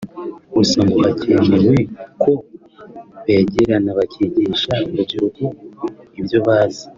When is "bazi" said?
6.45-6.85